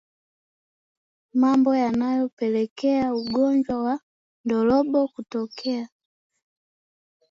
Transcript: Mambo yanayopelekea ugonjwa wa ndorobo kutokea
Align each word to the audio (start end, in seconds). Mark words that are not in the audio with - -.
Mambo 1.41 1.71
yanayopelekea 1.83 3.13
ugonjwa 3.19 3.75
wa 3.85 3.95
ndorobo 4.45 4.99
kutokea 5.13 5.87